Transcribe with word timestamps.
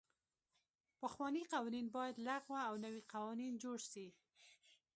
پخواني 1.01 1.43
قوانین 1.51 1.87
باید 1.95 2.15
لغوه 2.27 2.59
او 2.69 2.75
نوي 2.85 3.01
قوانین 3.13 3.53
جوړ 3.63 3.77
سي. 3.91 4.07